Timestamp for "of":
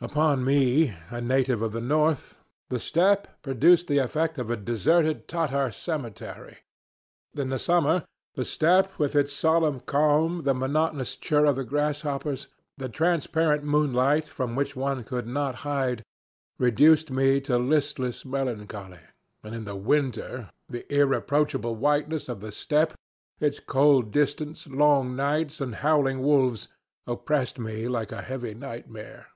1.62-1.70, 4.36-4.50, 11.46-11.54, 22.28-22.40